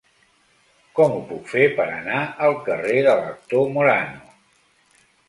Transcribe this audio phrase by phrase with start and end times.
[0.99, 4.33] Com ho puc fer per anar al carrer de l'Actor Morano?